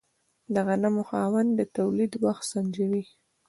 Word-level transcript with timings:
د 0.53 0.55
غنمو 0.67 1.03
خاوند 1.09 1.49
د 1.55 1.61
تولید 1.77 2.11
وخت 2.25 2.43
سنجوي. 2.51 3.03